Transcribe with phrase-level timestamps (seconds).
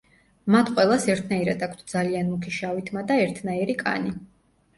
[0.53, 4.17] მათ ყველას ერთნაირად აქვთ ძალიან მუქი შავი თმა და ერთნაირი კანი.